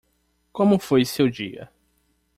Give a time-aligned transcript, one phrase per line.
[0.51, 1.69] Como foi seu dia